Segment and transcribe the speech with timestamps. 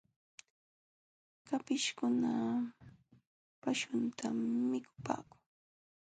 [1.47, 2.31] Kapishkuna
[3.61, 4.35] paśhuntam
[4.71, 5.39] mikupaakun.